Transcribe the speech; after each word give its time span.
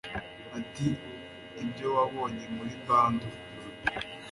ati 0.59 0.87
ibyo 1.61 1.87
wabonye 1.95 2.45
muri 2.55 2.73
bundle 2.85 3.29